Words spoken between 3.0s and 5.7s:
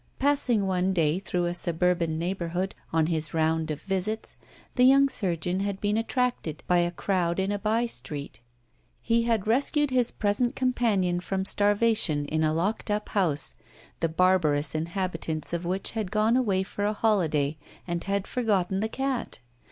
his round of visits, the young surgeon